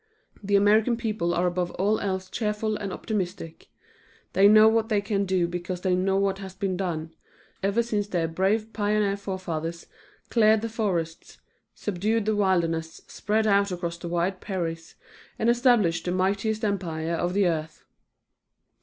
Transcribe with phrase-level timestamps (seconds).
[0.41, 3.67] The American people are above all else cheerful and optimistic.
[4.33, 7.13] They know what they can do because they know what has been done,
[7.61, 9.85] ever since their brave pioneer forefathers
[10.31, 11.37] cleared the forests,
[11.75, 14.95] subdued the wilderness, spread out across the wide prairies,
[15.37, 17.85] and established the mightiest empire of the earth.